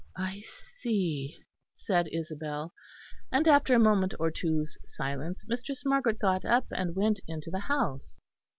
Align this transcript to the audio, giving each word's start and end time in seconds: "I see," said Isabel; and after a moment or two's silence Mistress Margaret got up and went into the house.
"I 0.17 0.41
see," 0.79 1.37
said 1.75 2.07
Isabel; 2.11 2.73
and 3.31 3.47
after 3.47 3.75
a 3.75 3.79
moment 3.79 4.15
or 4.19 4.31
two's 4.31 4.75
silence 4.87 5.45
Mistress 5.47 5.85
Margaret 5.85 6.17
got 6.17 6.43
up 6.43 6.65
and 6.71 6.95
went 6.95 7.19
into 7.27 7.51
the 7.51 7.59
house. 7.59 8.17